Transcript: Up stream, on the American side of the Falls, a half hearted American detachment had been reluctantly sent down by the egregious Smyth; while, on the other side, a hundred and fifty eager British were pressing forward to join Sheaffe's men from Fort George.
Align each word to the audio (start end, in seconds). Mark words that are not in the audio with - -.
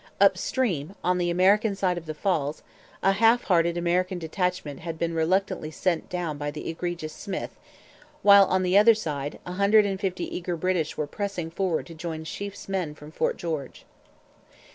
Up 0.19 0.35
stream, 0.35 0.95
on 1.03 1.19
the 1.19 1.29
American 1.29 1.75
side 1.75 1.95
of 1.95 2.07
the 2.07 2.15
Falls, 2.15 2.63
a 3.03 3.11
half 3.11 3.43
hearted 3.43 3.77
American 3.77 4.17
detachment 4.17 4.79
had 4.79 4.97
been 4.97 5.13
reluctantly 5.13 5.69
sent 5.69 6.09
down 6.09 6.39
by 6.39 6.49
the 6.49 6.67
egregious 6.67 7.13
Smyth; 7.13 7.51
while, 8.23 8.45
on 8.45 8.63
the 8.63 8.75
other 8.75 8.95
side, 8.95 9.37
a 9.45 9.51
hundred 9.53 9.85
and 9.85 9.99
fifty 9.99 10.23
eager 10.35 10.55
British 10.55 10.97
were 10.97 11.05
pressing 11.05 11.51
forward 11.51 11.85
to 11.85 11.93
join 11.93 12.23
Sheaffe's 12.23 12.67
men 12.67 12.95
from 12.95 13.11
Fort 13.11 13.37
George. 13.37 13.85